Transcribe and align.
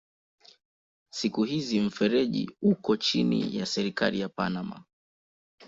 Siku 1.09 1.43
hizi 1.43 1.79
mfereji 1.79 2.51
uko 2.61 2.97
chini 2.97 3.57
ya 3.57 3.65
serikali 3.65 4.19
ya 4.19 4.29
Panama. 4.29 4.83